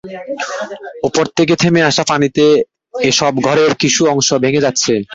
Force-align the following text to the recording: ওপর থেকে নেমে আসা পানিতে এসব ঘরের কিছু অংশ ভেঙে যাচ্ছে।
ওপর 1.03 1.25
থেকে 1.37 1.53
নেমে 1.61 1.81
আসা 1.89 2.03
পানিতে 2.07 2.45
এসব 3.03 3.33
ঘরের 3.45 3.71
কিছু 3.81 4.01
অংশ 4.13 4.29
ভেঙে 4.43 4.65
যাচ্ছে। 4.65 4.93